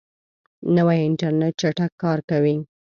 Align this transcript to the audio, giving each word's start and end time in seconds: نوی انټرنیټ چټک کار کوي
نوی 0.75 0.99
انټرنیټ 1.07 1.53
چټک 1.61 1.91
کار 2.03 2.19
کوي 2.29 2.55